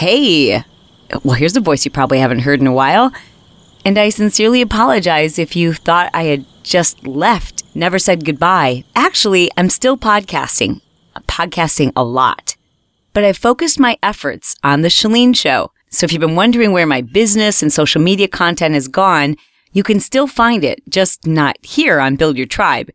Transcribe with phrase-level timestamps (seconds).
[0.00, 0.64] Hey,
[1.24, 3.12] well, here's a voice you probably haven't heard in a while.
[3.84, 8.84] And I sincerely apologize if you thought I had just left, never said goodbye.
[8.96, 10.80] Actually, I'm still podcasting,
[11.28, 12.56] podcasting a lot.
[13.12, 15.70] But I've focused my efforts on The Chalene Show.
[15.90, 19.36] So if you've been wondering where my business and social media content has gone,
[19.74, 22.90] you can still find it, just not here on Build Your Tribe.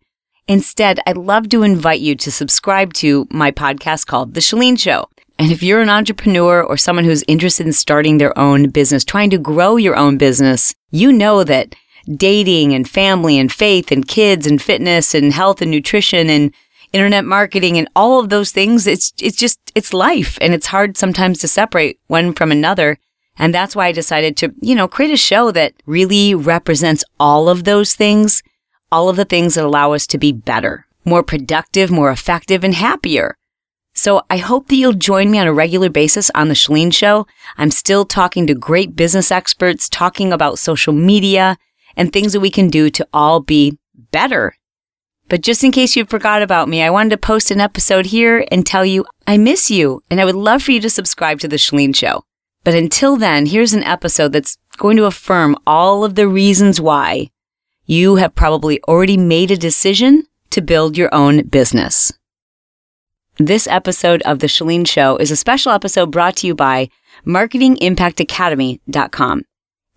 [0.47, 5.07] Instead, I'd love to invite you to subscribe to my podcast called The Chalene Show.
[5.37, 9.29] And if you're an entrepreneur or someone who's interested in starting their own business, trying
[9.31, 11.75] to grow your own business, you know that
[12.15, 16.53] dating and family and faith and kids and fitness and health and nutrition and
[16.93, 20.37] internet marketing and all of those things, it's, it's just, it's life.
[20.39, 22.97] And it's hard sometimes to separate one from another.
[23.37, 27.49] And that's why I decided to, you know, create a show that really represents all
[27.49, 28.41] of those things,
[28.91, 32.73] all of the things that allow us to be better, more productive, more effective and
[32.73, 33.35] happier.
[33.95, 37.25] So I hope that you'll join me on a regular basis on the Chalene Show.
[37.57, 41.57] I'm still talking to great business experts, talking about social media
[41.95, 43.79] and things that we can do to all be
[44.11, 44.57] better.
[45.29, 48.45] But just in case you forgot about me, I wanted to post an episode here
[48.51, 51.47] and tell you I miss you and I would love for you to subscribe to
[51.47, 52.25] the Chalene Show.
[52.65, 57.29] But until then, here's an episode that's going to affirm all of the reasons why
[57.85, 62.11] you have probably already made a decision to build your own business.
[63.37, 66.87] This episode of The Chalene Show is a special episode brought to you by
[67.25, 69.41] MarketingImpactAcademy.com.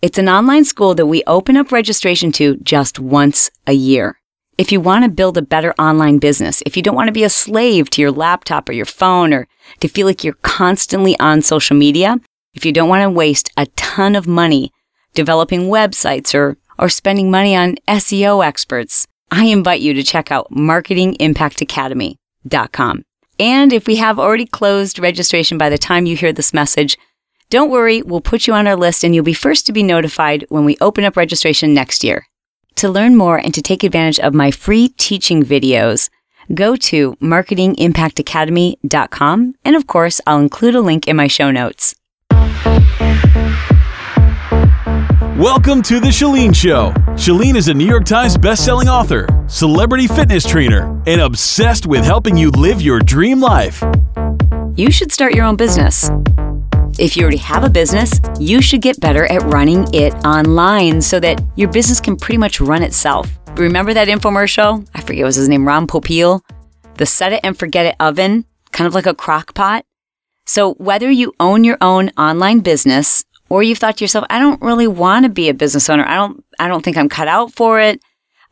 [0.03, 4.19] It's an online school that we open up registration to just once a year.
[4.59, 7.23] If you want to build a better online business, if you don't want to be
[7.23, 9.47] a slave to your laptop or your phone or
[9.79, 12.17] to feel like you're constantly on social media,
[12.55, 14.73] if you don't want to waste a ton of money
[15.15, 20.51] developing websites or, or spending money on SEO experts, I invite you to check out
[20.51, 23.05] marketingimpactacademy.com.
[23.39, 26.99] And if we have already closed registration by the time you hear this message,
[27.51, 30.45] don't worry, we'll put you on our list and you'll be first to be notified
[30.49, 32.27] when we open up registration next year.
[32.77, 36.11] To learn more and to take advantage of my free teaching videos,
[36.53, 39.55] go to marketingimpactacademy.com.
[39.65, 41.95] And of course, I'll include a link in my show notes.
[45.39, 46.91] Welcome to The Chalene Show.
[47.15, 52.37] Chalene is a New York Times bestselling author, celebrity fitness trainer, and obsessed with helping
[52.37, 53.81] you live your dream life.
[54.75, 56.11] You should start your own business.
[56.99, 61.21] If you already have a business, you should get better at running it online so
[61.21, 63.31] that your business can pretty much run itself.
[63.57, 64.85] Remember that infomercial?
[64.97, 66.41] I forget what was his name, Ron Popeil?
[66.95, 69.85] The set it and forget it oven, kind of like a crock pot.
[70.47, 74.61] So whether you own your own online business or you've thought to yourself, I don't
[74.61, 76.05] really want to be a business owner.
[76.07, 78.01] I don't, I don't think I'm cut out for it.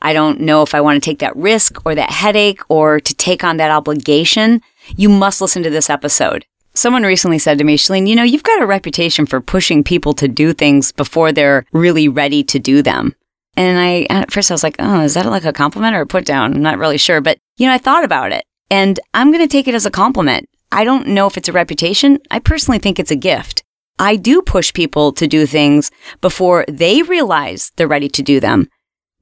[0.03, 3.15] I don't know if I want to take that risk or that headache or to
[3.15, 4.61] take on that obligation.
[4.97, 6.45] You must listen to this episode.
[6.75, 10.13] Someone recently said to me, Chalene, you know, you've got a reputation for pushing people
[10.15, 13.15] to do things before they're really ready to do them.
[13.57, 16.07] And I, at first I was like, oh, is that like a compliment or a
[16.07, 16.53] put down?
[16.53, 17.23] I'm not really sure.
[17.23, 19.91] But, you know, I thought about it and I'm going to take it as a
[19.91, 20.49] compliment.
[20.71, 22.19] I don't know if it's a reputation.
[22.31, 23.65] I personally think it's a gift.
[23.99, 25.91] I do push people to do things
[26.21, 28.69] before they realize they're ready to do them,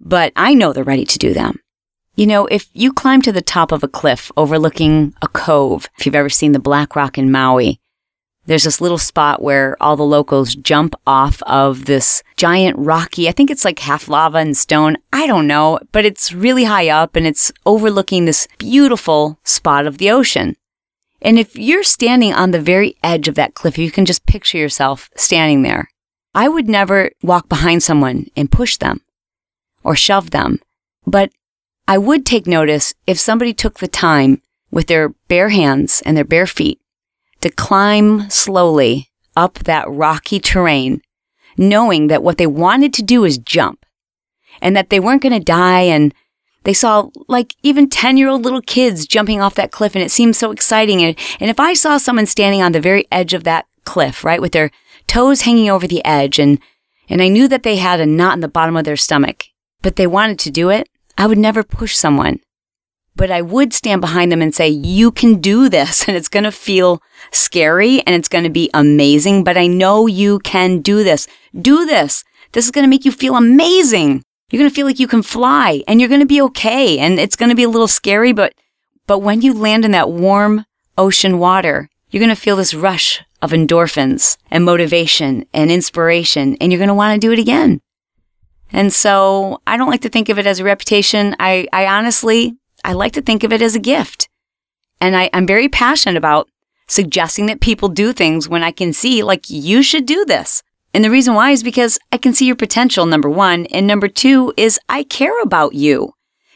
[0.00, 1.60] but I know they're ready to do them.
[2.16, 6.06] You know, if you climb to the top of a cliff overlooking a cove, if
[6.06, 7.80] you've ever seen the Black Rock in Maui,
[8.46, 13.32] there's this little spot where all the locals jump off of this giant rocky, I
[13.32, 14.96] think it's like half lava and stone.
[15.12, 19.98] I don't know, but it's really high up and it's overlooking this beautiful spot of
[19.98, 20.56] the ocean.
[21.24, 24.58] And if you're standing on the very edge of that cliff, you can just picture
[24.58, 25.88] yourself standing there.
[26.34, 29.00] I would never walk behind someone and push them
[29.82, 30.60] or shove them,
[31.06, 31.30] but
[31.88, 36.24] I would take notice if somebody took the time with their bare hands and their
[36.24, 36.80] bare feet
[37.40, 41.00] to climb slowly up that rocky terrain,
[41.56, 43.86] knowing that what they wanted to do is jump
[44.60, 46.14] and that they weren't going to die and
[46.64, 50.10] they saw like even 10 year old little kids jumping off that cliff and it
[50.10, 51.02] seemed so exciting.
[51.02, 54.52] And, if I saw someone standing on the very edge of that cliff, right, with
[54.52, 54.70] their
[55.06, 56.58] toes hanging over the edge and,
[57.08, 59.44] and I knew that they had a knot in the bottom of their stomach,
[59.82, 62.40] but they wanted to do it, I would never push someone.
[63.16, 66.44] But I would stand behind them and say, you can do this and it's going
[66.44, 71.04] to feel scary and it's going to be amazing, but I know you can do
[71.04, 71.28] this.
[71.54, 72.24] Do this.
[72.52, 74.24] This is going to make you feel amazing.
[74.50, 76.98] You're going to feel like you can fly and you're going to be okay.
[76.98, 78.54] And it's going to be a little scary, but,
[79.06, 83.22] but when you land in that warm ocean water, you're going to feel this rush
[83.42, 87.80] of endorphins and motivation and inspiration, and you're going to want to do it again.
[88.70, 91.36] And so I don't like to think of it as a reputation.
[91.38, 92.54] I, I honestly,
[92.84, 94.28] I like to think of it as a gift.
[95.00, 96.48] And I, I'm very passionate about
[96.86, 100.62] suggesting that people do things when I can see, like, you should do this.
[100.94, 103.66] And the reason why is because I can see your potential, number one.
[103.66, 106.14] And number two is I care about you.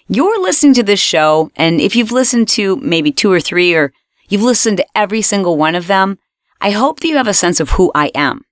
[0.08, 3.92] You're listening to this show, and if you've listened to maybe two or three, or
[4.28, 6.18] you've listened to every single one of them,
[6.62, 8.42] I hope that you have a sense of who I am.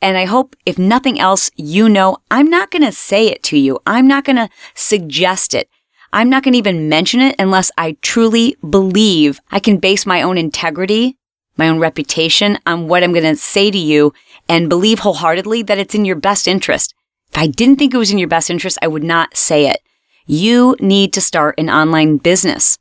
[0.00, 3.58] And I hope, if nothing else, you know I'm not going to say it to
[3.58, 3.78] you.
[3.84, 5.68] I'm not going to suggest it.
[6.12, 10.22] I'm not going to even mention it unless I truly believe I can base my
[10.22, 11.18] own integrity,
[11.56, 14.12] my own reputation on what I'm going to say to you
[14.48, 16.94] and believe wholeheartedly that it's in your best interest.
[17.30, 19.80] If I didn't think it was in your best interest, I would not say it.
[20.26, 22.78] You need to start an online business.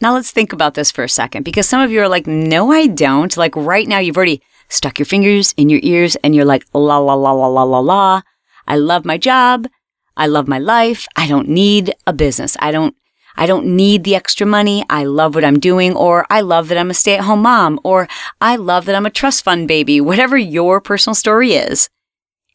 [0.00, 2.72] Now let's think about this for a second because some of you are like, no,
[2.72, 3.36] I don't.
[3.36, 6.98] Like right now, you've already stuck your fingers in your ears and you're like, la,
[6.98, 8.22] la, la, la, la, la, la.
[8.66, 9.68] I love my job.
[10.16, 11.06] I love my life.
[11.16, 12.56] I don't need a business.
[12.60, 12.94] I don't,
[13.40, 14.84] I don't need the extra money.
[14.90, 17.80] I love what I'm doing, or I love that I'm a stay at home mom,
[17.82, 18.06] or
[18.38, 21.88] I love that I'm a trust fund baby, whatever your personal story is.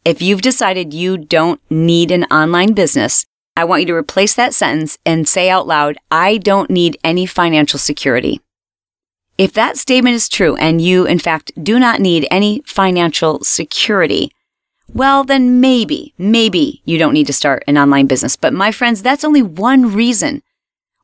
[0.05, 3.25] If you've decided you don't need an online business,
[3.57, 7.25] I want you to replace that sentence and say out loud, I don't need any
[7.25, 8.39] financial security.
[9.39, 14.31] If that statement is true and you, in fact, do not need any financial security,
[14.93, 18.35] well, then maybe, maybe you don't need to start an online business.
[18.35, 20.43] But my friends, that's only one reason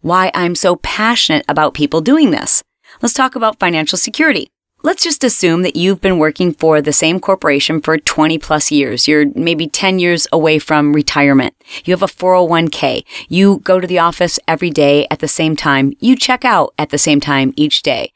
[0.01, 2.63] why I'm so passionate about people doing this.
[3.01, 4.49] Let's talk about financial security.
[4.83, 9.07] Let's just assume that you've been working for the same corporation for 20 plus years.
[9.07, 11.53] You're maybe 10 years away from retirement.
[11.85, 13.03] You have a 401k.
[13.29, 15.93] You go to the office every day at the same time.
[15.99, 18.11] You check out at the same time each day.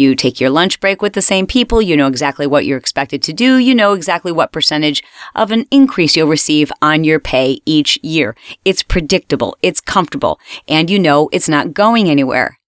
[0.00, 1.82] You take your lunch break with the same people.
[1.82, 3.58] You know exactly what you're expected to do.
[3.58, 5.04] You know exactly what percentage
[5.34, 8.34] of an increase you'll receive on your pay each year.
[8.64, 9.58] It's predictable.
[9.60, 10.40] It's comfortable.
[10.66, 12.58] And you know it's not going anywhere.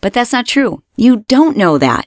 [0.00, 0.84] But that's not true.
[0.94, 2.06] You don't know that.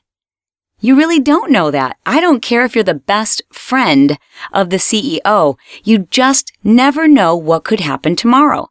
[0.80, 1.98] You really don't know that.
[2.06, 4.18] I don't care if you're the best friend
[4.54, 5.58] of the CEO.
[5.84, 8.70] You just never know what could happen tomorrow.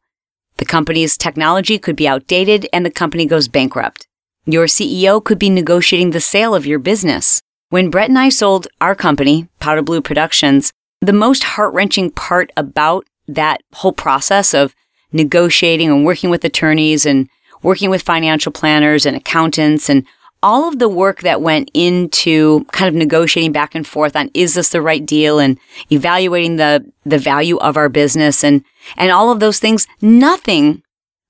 [0.56, 4.07] The company's technology could be outdated and the company goes bankrupt.
[4.50, 7.42] Your CEO could be negotiating the sale of your business.
[7.68, 10.72] When Brett and I sold our company, Powder Blue Productions,
[11.02, 14.74] the most heart wrenching part about that whole process of
[15.12, 17.28] negotiating and working with attorneys and
[17.62, 20.06] working with financial planners and accountants and
[20.42, 24.54] all of the work that went into kind of negotiating back and forth on is
[24.54, 25.58] this the right deal and
[25.90, 28.64] evaluating the the value of our business and
[28.96, 30.82] and all of those things nothing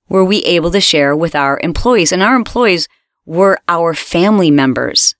[0.07, 2.87] were we able to share with our employees and our employees
[3.29, 5.13] were our family members.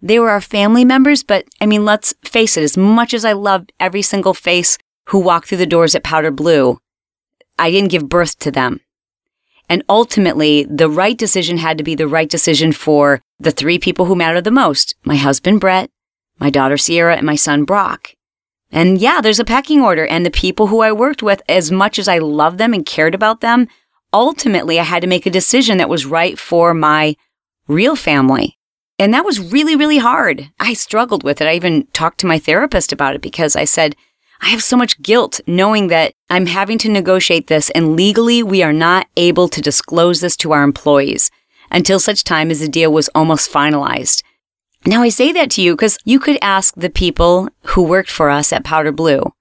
[0.00, 3.34] They were our family members, but I mean, let's face it, as much as I
[3.34, 6.78] love every single face who walked through the doors at Powder Blue,
[7.58, 8.80] I didn't give birth to them.
[9.68, 14.06] And ultimately, the right decision had to be the right decision for the three people
[14.06, 15.90] who matter the most my husband, Brett,
[16.38, 18.14] my daughter, Sierra, and my son, Brock.
[18.70, 20.06] And yeah, there's a pecking order.
[20.06, 23.14] And the people who I worked with, as much as I loved them and cared
[23.14, 23.68] about them,
[24.14, 27.16] ultimately, I had to make a decision that was right for my
[27.68, 28.58] real family.
[28.98, 30.50] And that was really, really hard.
[30.60, 31.48] I struggled with it.
[31.48, 33.96] I even talked to my therapist about it because I said,
[34.40, 38.62] I have so much guilt knowing that I'm having to negotiate this and legally we
[38.62, 41.30] are not able to disclose this to our employees
[41.70, 44.22] until such time as the deal was almost finalized.
[44.86, 48.28] Now I say that to you because you could ask the people who worked for
[48.28, 49.32] us at Powder Blue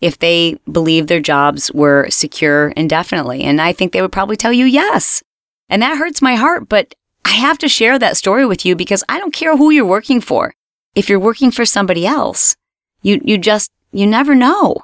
[0.00, 3.42] if they believed their jobs were secure indefinitely.
[3.42, 5.22] And I think they would probably tell you yes.
[5.68, 9.04] And that hurts my heart, but I have to share that story with you because
[9.08, 10.54] I don't care who you're working for.
[10.94, 12.56] If you're working for somebody else,
[13.02, 14.76] you, you just, you never know.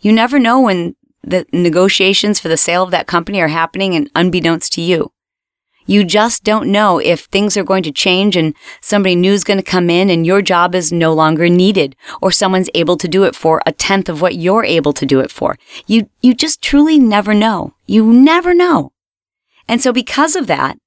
[0.00, 4.10] You never know when the negotiations for the sale of that company are happening and
[4.14, 5.12] unbeknownst to you.
[5.86, 9.58] You just don't know if things are going to change and somebody new is going
[9.58, 13.24] to come in and your job is no longer needed or someone's able to do
[13.24, 15.56] it for a tenth of what you're able to do it for.
[15.86, 17.74] You, you just truly never know.
[17.86, 18.92] You never know.
[19.68, 20.78] And so because of that,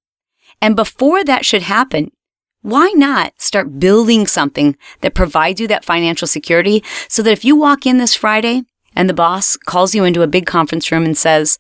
[0.62, 2.12] and before that should happen,
[2.62, 7.56] why not start building something that provides you that financial security so that if you
[7.56, 8.64] walk in this Friday
[8.96, 11.60] and the boss calls you into a big conference room and says,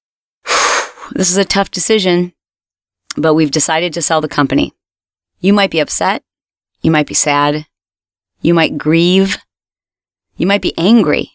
[1.11, 2.33] this is a tough decision,
[3.15, 4.73] but we've decided to sell the company.
[5.39, 6.23] You might be upset.
[6.81, 7.67] You might be sad.
[8.41, 9.37] You might grieve.
[10.35, 11.31] You might be angry.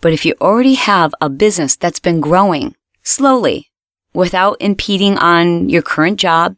[0.00, 3.70] But if you already have a business that's been growing slowly
[4.12, 6.56] without impeding on your current job,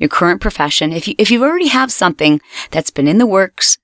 [0.00, 2.40] your current profession, if you, if you already have something
[2.72, 3.78] that's been in the works,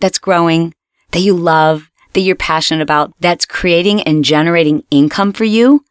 [0.00, 0.74] that's growing,
[1.12, 5.84] that you love, that you're passionate about, that's creating and generating income for you,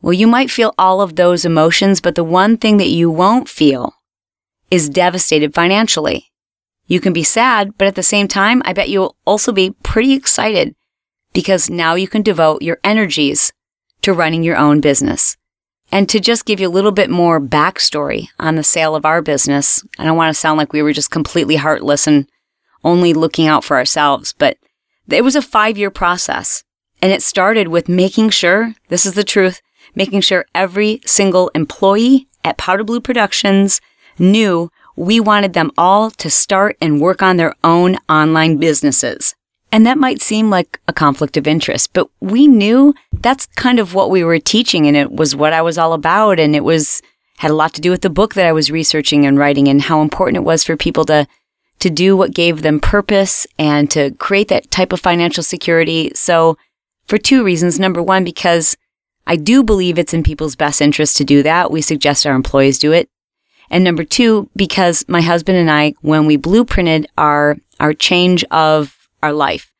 [0.00, 3.48] well, you might feel all of those emotions, but the one thing that you won't
[3.48, 3.94] feel
[4.70, 6.32] is devastated financially.
[6.86, 10.14] You can be sad, but at the same time, I bet you'll also be pretty
[10.14, 10.74] excited
[11.32, 13.52] because now you can devote your energies
[14.02, 15.36] to running your own business.
[15.92, 19.20] And to just give you a little bit more backstory on the sale of our
[19.20, 22.26] business, I don't want to sound like we were just completely heartless and
[22.82, 24.56] only looking out for ourselves, but
[25.08, 26.64] it was a five year process.
[27.02, 29.60] And it started with making sure, this is the truth,
[29.94, 33.80] making sure every single employee at Powder Blue Productions
[34.18, 39.34] knew we wanted them all to start and work on their own online businesses.
[39.72, 43.94] And that might seem like a conflict of interest, but we knew that's kind of
[43.94, 46.38] what we were teaching and it was what I was all about.
[46.38, 47.00] And it was,
[47.38, 49.80] had a lot to do with the book that I was researching and writing and
[49.80, 51.26] how important it was for people to,
[51.78, 56.12] to do what gave them purpose and to create that type of financial security.
[56.14, 56.58] So
[57.06, 57.80] for two reasons.
[57.80, 58.76] Number one, because
[59.26, 61.70] I do believe it's in people's best interest to do that.
[61.70, 63.08] We suggest our employees do it.
[63.70, 69.01] And number two, because my husband and I, when we blueprinted our, our change of
[69.22, 69.72] our life.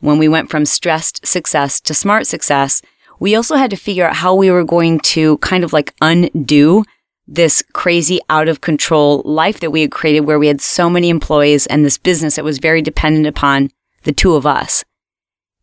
[0.00, 2.82] When we went from stressed success to smart success,
[3.18, 6.84] we also had to figure out how we were going to kind of like undo
[7.28, 11.08] this crazy out of control life that we had created where we had so many
[11.08, 13.70] employees and this business that was very dependent upon
[14.02, 14.84] the two of us.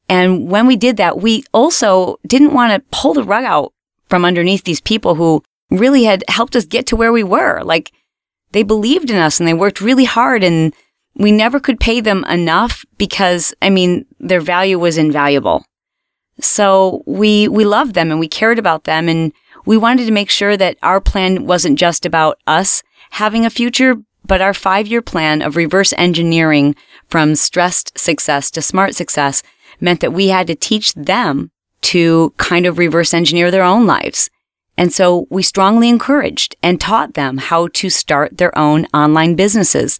[0.07, 3.73] And when we did that, we also didn't want to pull the rug out
[4.07, 7.61] from underneath these people who really had helped us get to where we were.
[7.63, 7.91] Like
[8.51, 10.73] they believed in us and they worked really hard and
[11.17, 15.65] we never could pay them enough because, I mean, their value was invaluable.
[16.39, 19.33] So we, we loved them and we cared about them and
[19.65, 23.95] we wanted to make sure that our plan wasn't just about us having a future,
[24.25, 26.75] but our five year plan of reverse engineering
[27.07, 29.41] from stressed success to smart success
[29.81, 31.49] meant that we had to teach them
[31.81, 34.29] to kind of reverse engineer their own lives.
[34.77, 39.99] And so we strongly encouraged and taught them how to start their own online businesses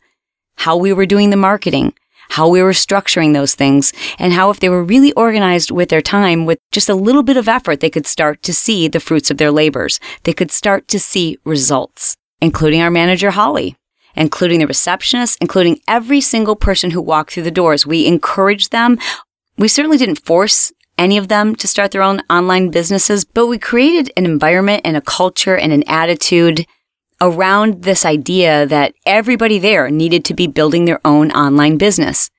[0.58, 1.94] how we were doing the marketing,
[2.30, 6.02] how we were structuring those things, and how if they were really organized with their
[6.02, 9.32] time, with just a little bit of effort, they could start to see the fruits
[9.32, 10.00] of their labors.
[10.24, 13.76] They could start to see results, including our manager, Holly,
[14.16, 17.88] including the receptionist, including every single person who walked through the doors.
[17.88, 19.00] We encouraged them.
[19.58, 23.60] We certainly didn't force any of them to start their own online businesses, but we
[23.60, 26.66] created an environment and a culture and an attitude
[27.22, 32.30] around this idea that everybody there needed to be building their own online business.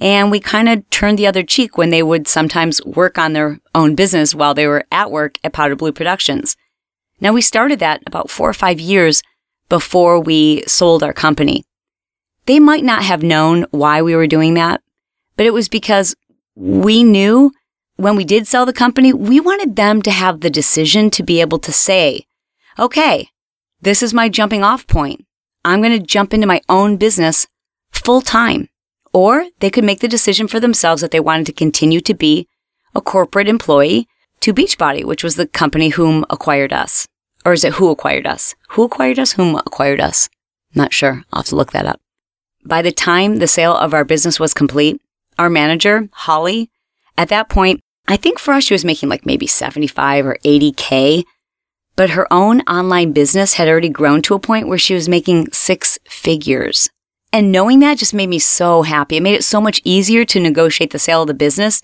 [0.00, 3.60] And we kind of turned the other cheek when they would sometimes work on their
[3.74, 6.56] own business while they were at work at Powder Blue Productions.
[7.20, 9.22] Now we started that about four or five years
[9.68, 11.64] before we sold our company.
[12.46, 14.82] They might not have known why we were doing that,
[15.36, 16.14] but it was because
[16.54, 17.52] we knew
[17.96, 21.40] when we did sell the company, we wanted them to have the decision to be
[21.40, 22.26] able to say,
[22.78, 23.28] okay,
[23.84, 25.24] this is my jumping off point.
[25.64, 27.46] I'm going to jump into my own business
[27.92, 28.68] full time.
[29.12, 32.48] Or they could make the decision for themselves that they wanted to continue to be
[32.94, 34.08] a corporate employee
[34.40, 37.06] to Beachbody, which was the company whom acquired us.
[37.44, 38.54] Or is it who acquired us?
[38.70, 39.32] Who acquired us?
[39.32, 40.28] Whom acquired us?
[40.74, 41.22] Not sure.
[41.32, 42.00] I'll have to look that up.
[42.64, 45.00] By the time the sale of our business was complete,
[45.38, 46.70] our manager, Holly,
[47.18, 51.24] at that point, I think for us, she was making like maybe 75 or 80K
[51.96, 55.52] but her own online business had already grown to a point where she was making
[55.52, 56.88] six figures.
[57.32, 59.16] And knowing that just made me so happy.
[59.16, 61.82] It made it so much easier to negotiate the sale of the business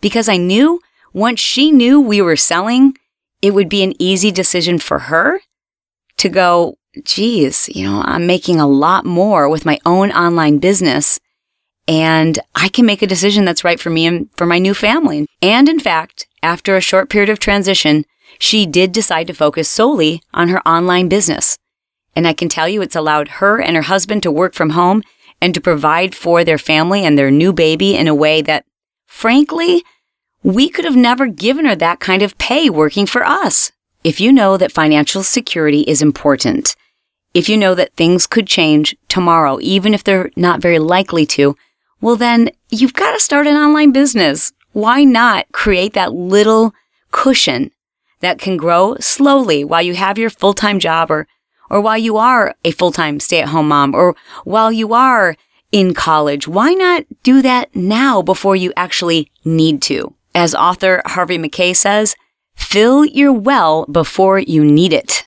[0.00, 0.80] because I knew
[1.12, 2.96] once she knew we were selling,
[3.42, 5.40] it would be an easy decision for her
[6.18, 11.20] to go, geez, you know, I'm making a lot more with my own online business
[11.88, 15.26] and I can make a decision that's right for me and for my new family.
[15.40, 18.04] And in fact, after a short period of transition,
[18.38, 21.58] she did decide to focus solely on her online business.
[22.14, 25.02] And I can tell you it's allowed her and her husband to work from home
[25.40, 28.64] and to provide for their family and their new baby in a way that,
[29.06, 29.84] frankly,
[30.42, 33.72] we could have never given her that kind of pay working for us.
[34.02, 36.76] If you know that financial security is important,
[37.34, 41.56] if you know that things could change tomorrow, even if they're not very likely to,
[42.00, 44.52] well, then you've got to start an online business.
[44.72, 46.72] Why not create that little
[47.10, 47.72] cushion
[48.20, 51.26] that can grow slowly while you have your full-time job or,
[51.70, 55.36] or while you are a full-time stay-at-home mom or while you are
[55.72, 56.48] in college.
[56.48, 60.14] Why not do that now before you actually need to?
[60.34, 62.14] As author Harvey Mackay says,
[62.54, 65.26] fill your well before you need it.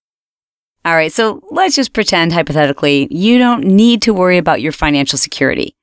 [0.86, 5.17] All right, so let's just pretend hypothetically you don't need to worry about your financial
[5.17, 5.75] security.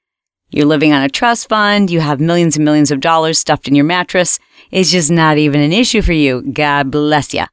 [0.51, 3.75] You're living on a trust fund, you have millions and millions of dollars stuffed in
[3.75, 4.39] your mattress.
[4.71, 6.43] It's just not even an issue for you.
[6.43, 7.45] God bless you.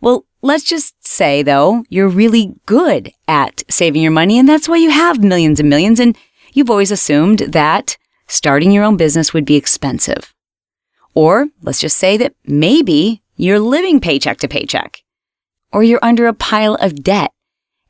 [0.00, 4.76] Well, let's just say though, you're really good at saving your money and that's why
[4.76, 6.00] you have millions and millions.
[6.00, 6.16] And
[6.52, 7.96] you've always assumed that
[8.26, 10.34] starting your own business would be expensive.
[11.14, 15.02] Or let's just say that maybe you're living paycheck to paycheck
[15.72, 17.32] or you're under a pile of debt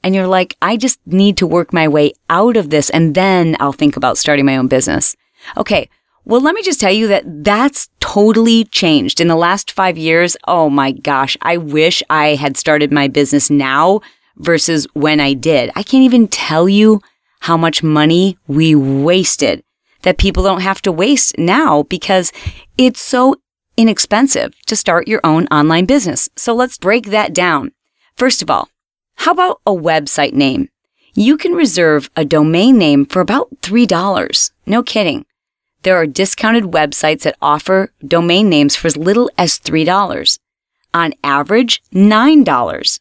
[0.02, 3.56] and you're like, I just need to work my way out of this and then
[3.60, 5.16] I'll think about starting my own business.
[5.56, 5.88] Okay.
[6.26, 10.36] Well, let me just tell you that that's totally changed in the last five years.
[10.48, 11.36] Oh my gosh.
[11.42, 14.00] I wish I had started my business now
[14.36, 15.70] versus when I did.
[15.76, 17.02] I can't even tell you
[17.40, 19.62] how much money we wasted
[20.02, 22.32] that people don't have to waste now because
[22.78, 23.36] it's so
[23.76, 26.30] inexpensive to start your own online business.
[26.36, 27.72] So let's break that down.
[28.16, 28.68] First of all,
[29.16, 30.70] how about a website name?
[31.14, 34.50] You can reserve a domain name for about $3.
[34.66, 35.26] No kidding.
[35.84, 40.38] There are discounted websites that offer domain names for as little as $3.
[40.94, 43.00] On average, $9.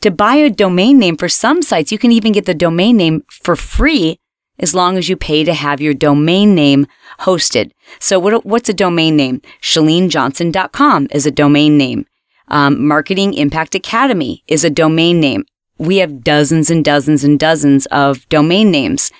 [0.00, 3.22] To buy a domain name for some sites, you can even get the domain name
[3.30, 4.18] for free
[4.58, 6.88] as long as you pay to have your domain name
[7.20, 7.70] hosted.
[8.00, 9.40] So what, what's a domain name?
[9.62, 12.06] ChaleneJohnson.com is a domain name.
[12.48, 15.44] Um, Marketing Impact Academy is a domain name.
[15.78, 19.12] We have dozens and dozens and dozens of domain names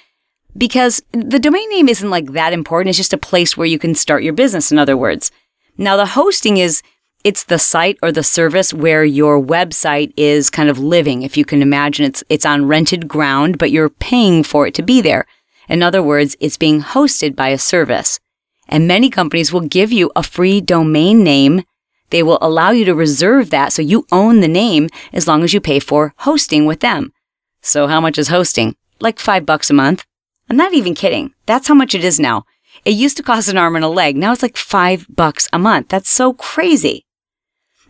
[0.57, 2.91] because the domain name isn't like that important.
[2.91, 5.31] It's just a place where you can start your business, in other words.
[5.77, 6.83] Now, the hosting is,
[7.25, 11.23] it's the site or the service where your website is kind of living.
[11.23, 14.83] If you can imagine it's, it's on rented ground, but you're paying for it to
[14.83, 15.27] be there.
[15.69, 18.21] In other words, it's being hosted by a service.
[18.69, 21.65] And many companies will give you a free domain name.
[22.11, 25.53] They will allow you to reserve that so you own the name as long as
[25.53, 27.13] you pay for hosting with them.
[27.61, 28.77] So how much is hosting?
[29.01, 30.05] Like five bucks a month.
[30.49, 31.35] I'm not even kidding.
[31.47, 32.45] That's how much it is now.
[32.85, 34.17] It used to cost an arm and a leg.
[34.17, 35.89] Now it's like five bucks a month.
[35.89, 37.05] That's so crazy.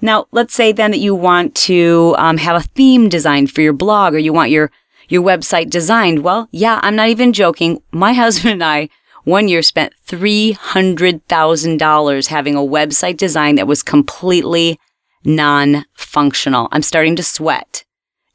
[0.01, 3.73] Now, let's say then that you want to um, have a theme designed for your
[3.73, 4.71] blog or you want your,
[5.09, 6.23] your website designed.
[6.23, 7.83] Well, yeah, I'm not even joking.
[7.93, 8.89] My husband and I
[9.25, 14.79] one year spent $300,000 having a website design that was completely
[15.25, 16.69] non-functional.
[16.71, 17.86] I'm starting to sweat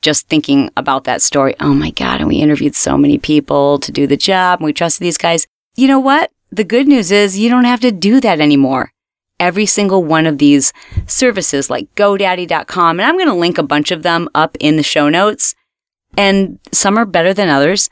[0.02, 1.56] just thinking about that story.
[1.60, 2.20] Oh my God.
[2.20, 5.48] And we interviewed so many people to do the job and we trusted these guys.
[5.76, 6.32] You know what?
[6.52, 8.92] The good news is you don't have to do that anymore.
[9.40, 10.74] Every single one of these
[11.08, 14.84] services like GoDaddy.com, and I'm going to link a bunch of them up in the
[14.84, 15.56] show notes.
[16.18, 17.90] And some are better than others.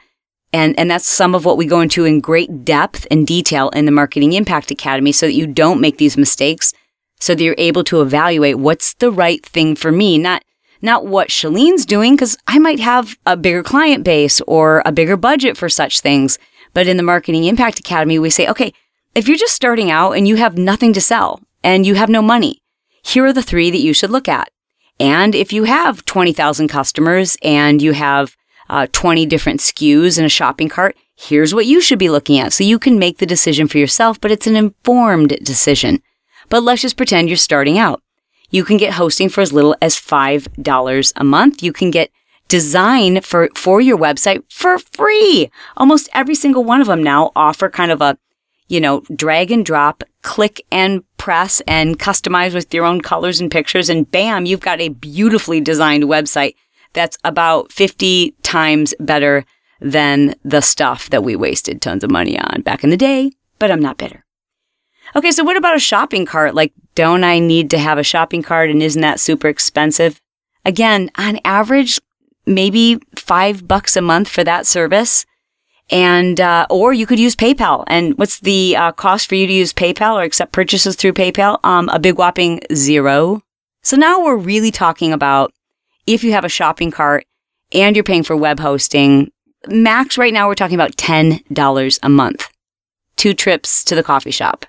[0.52, 3.86] And, and that's some of what we go into in great depth and detail in
[3.86, 6.74] the Marketing Impact Academy so that you don't make these mistakes,
[7.20, 10.44] so that you're able to evaluate what's the right thing for me, not
[10.82, 15.18] not what Chalene's doing, because I might have a bigger client base or a bigger
[15.18, 16.38] budget for such things.
[16.74, 18.74] But in the Marketing Impact Academy, we say, okay,
[19.16, 22.22] if you're just starting out and you have nothing to sell and you have no
[22.22, 22.62] money,
[23.04, 24.50] here are the three that you should look at.
[25.00, 28.36] And if you have 20,000 customers and you have
[28.70, 32.54] uh, 20 different SKUs in a shopping cart, here's what you should be looking at.
[32.54, 36.02] So you can make the decision for yourself, but it's an informed decision.
[36.50, 38.02] But let's just pretend you're starting out.
[38.50, 41.64] You can get hosting for as little as $5 a month.
[41.64, 42.12] You can get
[42.48, 45.52] design for, for your website for free.
[45.78, 48.18] Almost every single one of them now offer kind of a,
[48.68, 53.52] you know, drag and drop, click and press and customize with your own colors and
[53.52, 53.90] pictures.
[53.90, 56.56] And bam, you've got a beautifully designed website
[56.94, 59.46] that's about 50 times better
[59.80, 63.72] than the stuff that we wasted tons of money on back in the day, but
[63.72, 64.26] I'm not bitter.
[65.16, 66.54] Okay, so what about a shopping cart?
[66.54, 70.20] Like, don't I need to have a shopping cart and isn't that super expensive?
[70.66, 72.00] Again, on average,
[72.46, 75.26] maybe five bucks a month for that service.
[75.92, 77.84] And, uh, or you could use PayPal.
[77.88, 81.60] And what's the uh, cost for you to use PayPal or accept purchases through PayPal?
[81.64, 83.42] Um, a big whopping zero.
[83.82, 85.52] So now we're really talking about
[86.06, 87.26] if you have a shopping cart
[87.74, 89.32] and you're paying for web hosting,
[89.68, 92.48] max right now we're talking about $10 a month.
[93.16, 94.68] Two trips to the coffee shop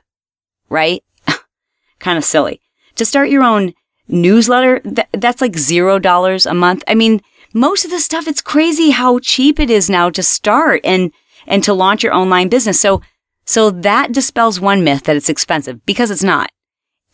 [0.70, 1.04] right?
[1.98, 2.60] kind of silly.
[2.96, 3.74] To start your own
[4.08, 6.82] newsletter, th- that's like zero dollars a month.
[6.88, 7.20] I mean,
[7.52, 11.12] most of the stuff, it's crazy how cheap it is now to start and,
[11.46, 12.80] and to launch your online business.
[12.80, 13.02] So,
[13.44, 16.50] so that dispels one myth that it's expensive because it's not.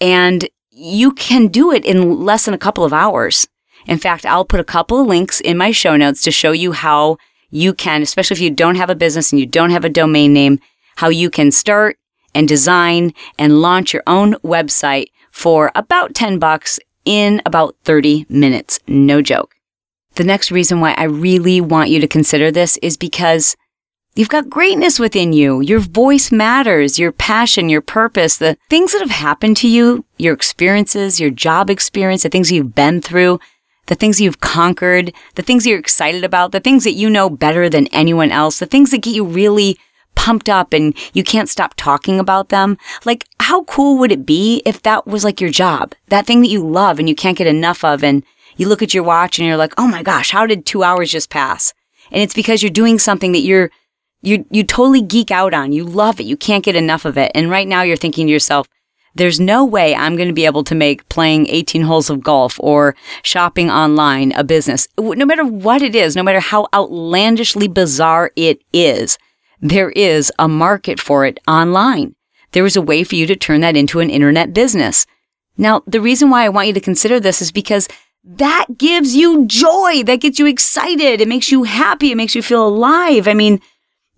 [0.00, 3.48] And you can do it in less than a couple of hours.
[3.86, 6.72] In fact, I'll put a couple of links in my show notes to show you
[6.72, 7.16] how
[7.50, 10.32] you can, especially if you don't have a business and you don't have a domain
[10.32, 10.60] name,
[10.96, 11.96] how you can start
[12.36, 18.78] and design and launch your own website for about 10 bucks in about 30 minutes.
[18.86, 19.56] No joke.
[20.14, 23.56] The next reason why I really want you to consider this is because
[24.14, 25.60] you've got greatness within you.
[25.60, 30.34] Your voice matters, your passion, your purpose, the things that have happened to you, your
[30.34, 33.40] experiences, your job experience, the things you've been through
[33.86, 37.68] the things you've conquered, the things you're excited about, the things that you know better
[37.68, 39.78] than anyone else, the things that get you really
[40.16, 42.76] pumped up and you can't stop talking about them.
[43.04, 45.94] Like, how cool would it be if that was like your job?
[46.08, 48.02] That thing that you love and you can't get enough of.
[48.02, 48.24] And
[48.56, 51.12] you look at your watch and you're like, oh my gosh, how did two hours
[51.12, 51.72] just pass?
[52.10, 53.70] And it's because you're doing something that you're,
[54.22, 55.72] you, you totally geek out on.
[55.72, 56.26] You love it.
[56.26, 57.30] You can't get enough of it.
[57.34, 58.66] And right now you're thinking to yourself,
[59.16, 62.60] there's no way I'm going to be able to make playing 18 holes of golf
[62.60, 64.88] or shopping online a business.
[64.98, 69.16] No matter what it is, no matter how outlandishly bizarre it is,
[69.60, 72.14] there is a market for it online.
[72.52, 75.06] There is a way for you to turn that into an internet business.
[75.56, 77.88] Now, the reason why I want you to consider this is because
[78.24, 80.02] that gives you joy.
[80.02, 81.20] That gets you excited.
[81.20, 82.10] It makes you happy.
[82.10, 83.28] It makes you feel alive.
[83.28, 83.60] I mean,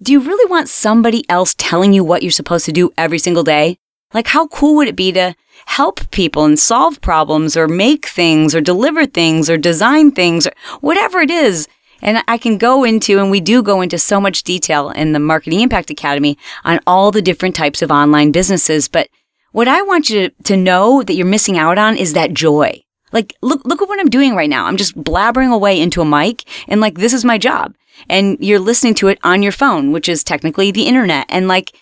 [0.00, 3.44] do you really want somebody else telling you what you're supposed to do every single
[3.44, 3.78] day?
[4.14, 5.34] Like, how cool would it be to
[5.66, 10.52] help people and solve problems or make things or deliver things or design things or
[10.80, 11.68] whatever it is?
[12.02, 15.18] And I can go into, and we do go into so much detail in the
[15.18, 18.88] Marketing Impact Academy on all the different types of online businesses.
[18.88, 19.08] But
[19.52, 22.82] what I want you to, know that you're missing out on is that joy.
[23.12, 24.66] Like, look, look at what I'm doing right now.
[24.66, 27.74] I'm just blabbering away into a mic and like, this is my job.
[28.08, 31.26] And you're listening to it on your phone, which is technically the internet.
[31.28, 31.72] And like,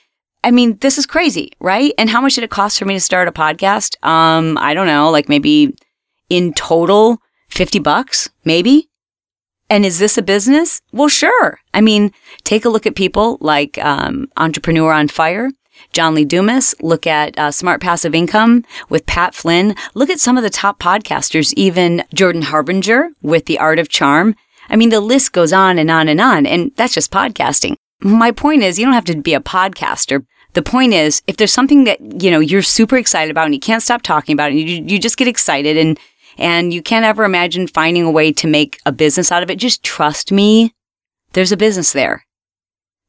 [0.44, 1.92] I mean, this is crazy, right?
[1.98, 4.02] And how much did it cost for me to start a podcast?
[4.06, 5.76] Um, I don't know, like maybe
[6.28, 8.88] in total, 50 bucks, maybe.
[9.68, 10.80] And is this a business?
[10.92, 11.58] Well, sure.
[11.74, 12.12] I mean,
[12.44, 15.50] take a look at people like um, Entrepreneur on Fire,
[15.92, 16.74] John Lee Dumas.
[16.80, 19.74] Look at uh, Smart Passive Income with Pat Flynn.
[19.94, 24.36] Look at some of the top podcasters, even Jordan Harbinger with The Art of Charm.
[24.68, 27.74] I mean, the list goes on and on and on, and that's just podcasting.
[28.00, 30.24] My point is, you don't have to be a podcaster.
[30.52, 33.60] The point is, if there's something that, you know, you're super excited about and you
[33.60, 35.98] can't stop talking about it, and you, you just get excited and,
[36.36, 39.56] and you can't ever imagine finding a way to make a business out of it,
[39.56, 40.74] just trust me.
[41.32, 42.24] There's a business there.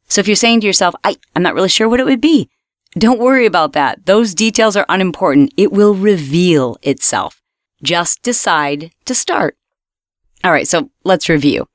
[0.07, 2.49] So if you're saying to yourself, I, I'm not really sure what it would be,
[2.93, 4.05] don't worry about that.
[4.05, 5.53] Those details are unimportant.
[5.57, 7.41] It will reveal itself.
[7.83, 9.55] Just decide to start.
[10.43, 11.67] All right, so let's review.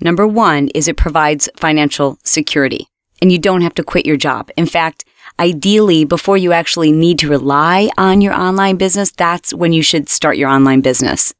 [0.00, 2.88] Number one is it provides financial security
[3.22, 4.50] and you don't have to quit your job.
[4.56, 5.04] In fact,
[5.38, 10.08] ideally, before you actually need to rely on your online business, that's when you should
[10.08, 11.34] start your online business.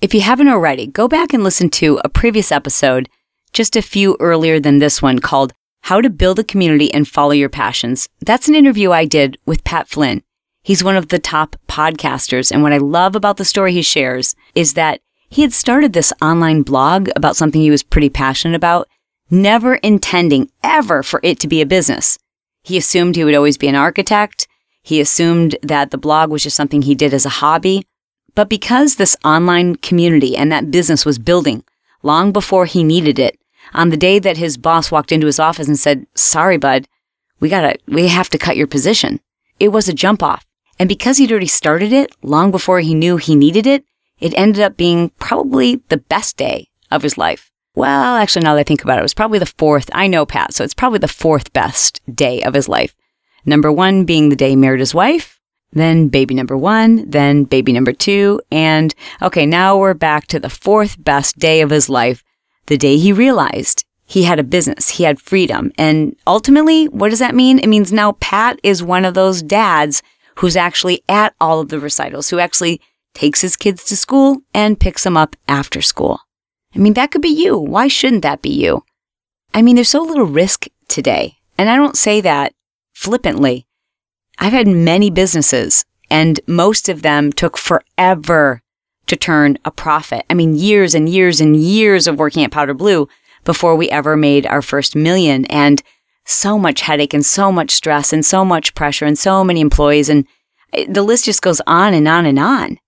[0.00, 3.08] If you haven't already, go back and listen to a previous episode
[3.52, 7.32] just a few earlier than this one called how to Build a Community and Follow
[7.32, 8.08] Your Passions.
[8.20, 10.22] That's an interview I did with Pat Flynn.
[10.62, 12.52] He's one of the top podcasters.
[12.52, 16.12] And what I love about the story he shares is that he had started this
[16.20, 18.88] online blog about something he was pretty passionate about,
[19.30, 22.18] never intending ever for it to be a business.
[22.62, 24.46] He assumed he would always be an architect.
[24.82, 27.86] He assumed that the blog was just something he did as a hobby.
[28.34, 31.64] But because this online community and that business was building
[32.02, 33.38] long before he needed it,
[33.74, 36.88] on the day that his boss walked into his office and said, sorry, bud,
[37.40, 39.20] we gotta, we have to cut your position.
[39.58, 40.46] It was a jump off.
[40.78, 43.84] And because he'd already started it long before he knew he needed it,
[44.18, 47.49] it ended up being probably the best day of his life.
[47.74, 49.90] Well, actually, now that I think about it, it was probably the fourth.
[49.92, 52.94] I know Pat, so it's probably the fourth best day of his life.
[53.44, 55.40] Number one being the day he married his wife,
[55.72, 60.50] then baby number one, then baby number two, and okay, now we're back to the
[60.50, 62.24] fourth best day of his life,
[62.66, 65.70] the day he realized he had a business, he had freedom.
[65.78, 67.60] And ultimately, what does that mean?
[67.60, 70.02] It means now Pat is one of those dads
[70.36, 72.80] who's actually at all of the recitals, who actually
[73.14, 76.20] takes his kids to school and picks them up after school.
[76.74, 77.58] I mean, that could be you.
[77.58, 78.84] Why shouldn't that be you?
[79.52, 81.36] I mean, there's so little risk today.
[81.58, 82.54] And I don't say that
[82.94, 83.66] flippantly.
[84.38, 88.62] I've had many businesses and most of them took forever
[89.06, 90.24] to turn a profit.
[90.30, 93.08] I mean, years and years and years of working at Powder Blue
[93.44, 95.82] before we ever made our first million and
[96.26, 100.08] so much headache and so much stress and so much pressure and so many employees.
[100.08, 100.26] And
[100.72, 102.78] eh, the list just goes on and on and on.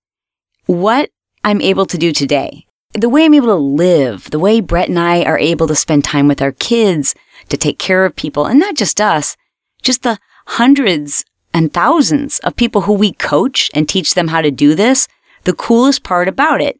[0.65, 1.09] What
[1.43, 4.99] I'm able to do today, the way I'm able to live, the way Brett and
[4.99, 7.15] I are able to spend time with our kids,
[7.49, 9.35] to take care of people, and not just us,
[9.81, 14.51] just the hundreds and thousands of people who we coach and teach them how to
[14.51, 15.07] do this
[15.43, 16.79] the coolest part about it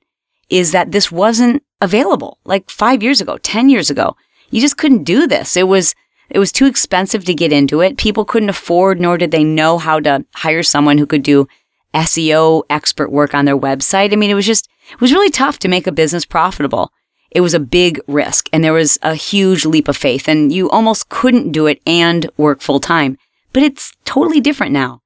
[0.50, 4.16] is that this wasn't available like five years ago, 10 years ago.
[4.50, 5.58] You just couldn't do this.
[5.58, 5.96] It was,
[6.30, 7.98] it was too expensive to get into it.
[7.98, 11.48] People couldn't afford, nor did they know how to hire someone who could do
[11.94, 14.14] SEO expert work on their website.
[14.14, 16.92] I mean, it was just, it was really tough to make a business profitable.
[17.32, 20.70] It was a big risk and there was a huge leap of faith and you
[20.70, 23.18] almost couldn't do it and work full time.
[23.54, 25.02] But it's totally different now.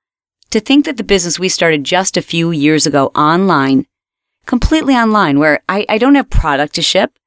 [0.51, 3.85] To think that the business we started just a few years ago online
[4.47, 7.19] completely online where I, I don't have product to ship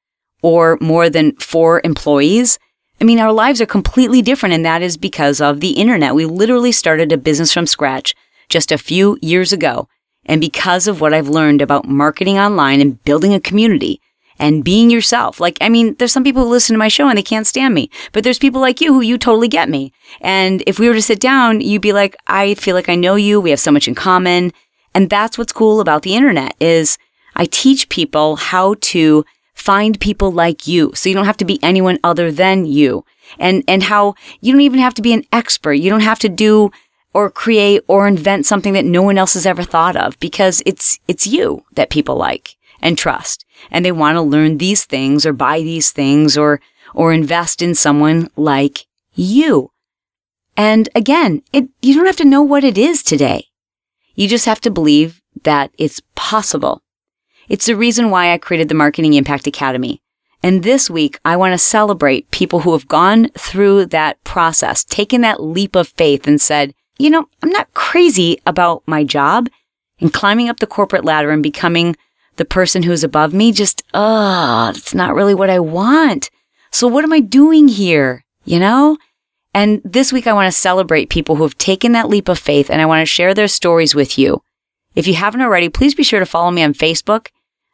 [0.42, 2.58] or more than four employees.
[3.00, 6.14] I mean, our lives are completely different, and that is because of the internet.
[6.14, 8.14] We literally started a business from scratch
[8.50, 9.88] just a few years ago.
[10.26, 14.00] And because of what I've learned about marketing online and building a community
[14.40, 15.38] and being yourself.
[15.38, 17.74] Like, I mean, there's some people who listen to my show and they can't stand
[17.74, 19.92] me, but there's people like you who you totally get me.
[20.20, 23.16] And if we were to sit down, you'd be like, I feel like I know
[23.16, 23.40] you.
[23.40, 24.52] We have so much in common.
[24.94, 26.98] And that's what's cool about the internet is
[27.36, 30.92] I teach people how to find people like you.
[30.94, 33.04] So you don't have to be anyone other than you.
[33.38, 35.74] And, and how you don't even have to be an expert.
[35.74, 36.70] You don't have to do
[37.12, 40.98] or create or invent something that no one else has ever thought of because it's,
[41.08, 43.44] it's you that people like and trust.
[43.70, 46.60] And they want to learn these things or buy these things or,
[46.94, 49.70] or invest in someone like you.
[50.56, 53.46] And again, it, you don't have to know what it is today.
[54.14, 56.82] You just have to believe that it's possible.
[57.48, 60.02] It's the reason why I created the Marketing Impact Academy.
[60.42, 65.20] And this week, I want to celebrate people who have gone through that process, taken
[65.20, 69.48] that leap of faith and said, you know, I'm not crazy about my job
[70.00, 71.96] and climbing up the corporate ladder and becoming
[72.36, 73.52] the person who's above me.
[73.52, 76.30] Just, uh, oh, it's not really what I want.
[76.70, 78.24] So what am I doing here?
[78.44, 78.98] You know?
[79.52, 82.70] And this week, I want to celebrate people who have taken that leap of faith
[82.70, 84.42] and I want to share their stories with you.
[84.94, 87.28] If you haven't already, please be sure to follow me on Facebook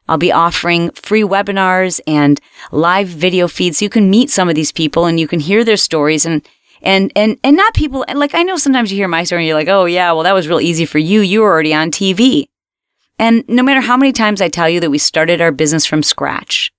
[0.08, 4.54] I'll be offering free webinars and live video feeds so you can meet some of
[4.54, 6.46] these people and you can hear their stories and
[6.82, 9.56] and and and not people like I know sometimes you hear my story and you're
[9.56, 11.20] like, "Oh yeah, well that was real easy for you.
[11.20, 12.46] You were already on TV."
[13.18, 16.02] And no matter how many times I tell you that we started our business from
[16.02, 16.70] scratch,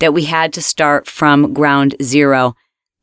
[0.00, 2.54] that we had to start from ground zero,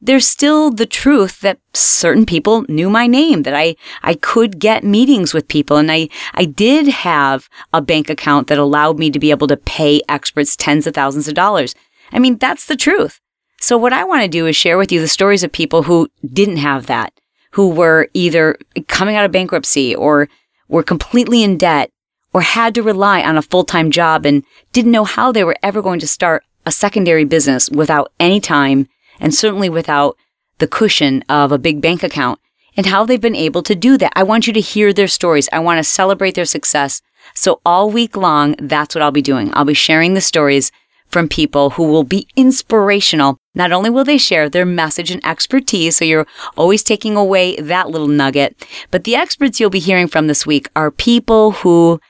[0.01, 4.83] there's still the truth that certain people knew my name, that I, I could get
[4.83, 5.77] meetings with people.
[5.77, 9.55] And I, I did have a bank account that allowed me to be able to
[9.55, 11.73] pay experts tens of thousands of dollars.
[12.11, 13.21] I mean, that's the truth.
[13.63, 16.09] So what I want to do is share with you the stories of people who
[16.33, 17.13] didn't have that,
[17.51, 18.57] who were either
[18.89, 20.27] coming out of bankruptcy or
[20.67, 21.89] were completely in debt
[22.33, 25.81] or had to rely on a full-time job and didn't know how they were ever
[25.81, 30.17] going to start a secondary business without any time and certainly without
[30.57, 32.41] the cushion of a big bank account
[32.75, 34.11] and how they've been able to do that.
[34.13, 35.47] I want you to hear their stories.
[35.53, 37.01] I want to celebrate their success.
[37.33, 39.51] So all week long, that's what I'll be doing.
[39.53, 40.69] I'll be sharing the stories
[41.13, 43.37] from people who will be inspirational.
[43.55, 47.89] Not only will they share their message and expertise, so you're always taking away that
[47.89, 52.01] little nugget, but the experts you'll be hearing from this week are people who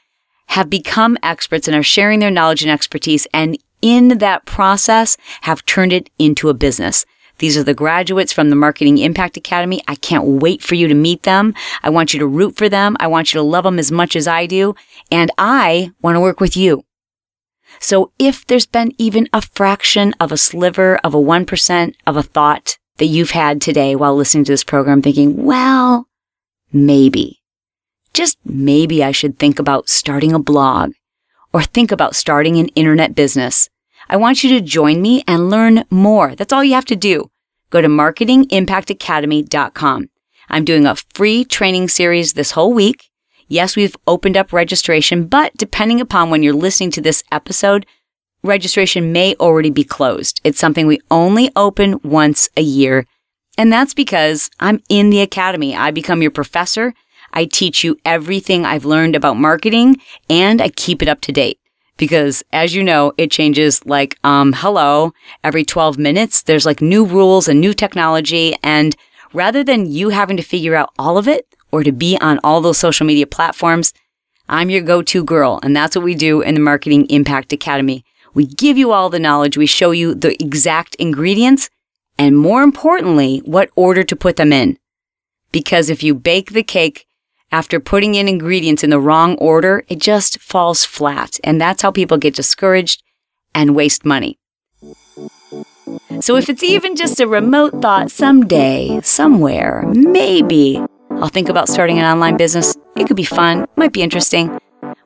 [0.47, 5.65] have become experts and are sharing their knowledge and expertise and in that process have
[5.65, 7.05] turned it into a business.
[7.39, 9.81] These are the graduates from the Marketing Impact Academy.
[9.87, 11.53] I can't wait for you to meet them.
[11.81, 12.95] I want you to root for them.
[12.99, 14.75] I want you to love them as much as I do.
[15.11, 16.85] And I want to work with you.
[17.83, 22.23] So if there's been even a fraction of a sliver of a 1% of a
[22.23, 26.07] thought that you've had today while listening to this program thinking, well,
[26.71, 27.41] maybe,
[28.13, 30.93] just maybe I should think about starting a blog
[31.51, 33.69] or think about starting an internet business.
[34.07, 36.35] I want you to join me and learn more.
[36.35, 37.31] That's all you have to do.
[37.69, 40.09] Go to marketingimpactacademy.com.
[40.49, 43.09] I'm doing a free training series this whole week.
[43.53, 47.85] Yes, we've opened up registration, but depending upon when you're listening to this episode,
[48.41, 50.41] registration may already be closed.
[50.43, 53.05] It's something we only open once a year.
[53.55, 55.75] And that's because I'm in the academy.
[55.75, 56.95] I become your professor.
[57.31, 61.59] I teach you everything I've learned about marketing and I keep it up to date
[61.97, 65.13] because as you know, it changes like, um, hello,
[65.43, 66.41] every 12 minutes.
[66.41, 68.55] There's like new rules and new technology.
[68.63, 68.95] And
[69.31, 72.61] rather than you having to figure out all of it or to be on all
[72.61, 73.93] those social media platforms,
[74.47, 75.59] I'm your go-to girl.
[75.63, 78.05] And that's what we do in the Marketing Impact Academy.
[78.35, 79.57] We give you all the knowledge.
[79.57, 81.71] We show you the exact ingredients
[82.19, 84.77] and more importantly, what order to put them in.
[85.51, 87.07] Because if you bake the cake
[87.51, 91.39] after putting in ingredients in the wrong order, it just falls flat.
[91.43, 93.01] And that's how people get discouraged
[93.55, 94.37] and waste money.
[96.21, 100.79] So if it's even just a remote thought someday, somewhere, maybe
[101.23, 104.59] I'll think about starting an online business, it could be fun, might be interesting.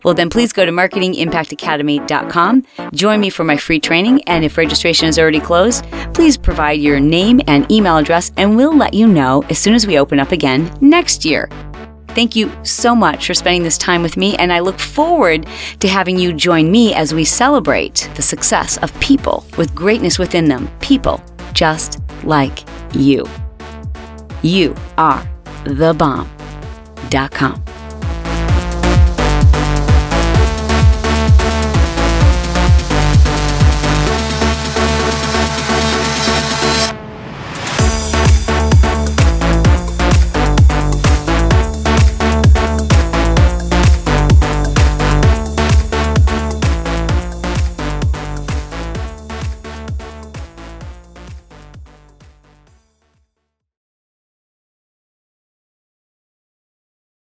[0.04, 2.66] Well, then please go to marketingimpactacademy.com.
[2.92, 4.24] Join me for my free training.
[4.24, 8.76] And if registration is already closed, please provide your name and email address, and we'll
[8.76, 11.52] let you know as soon as we open up again next year.
[12.08, 15.46] Thank you so much for spending this time with me, and I look forward
[15.82, 20.48] to having you join me as we celebrate the success of people with greatness within
[20.48, 21.22] them, people
[21.54, 22.64] just like
[22.96, 23.24] you.
[24.42, 25.28] You are
[25.76, 27.67] thebomb.com.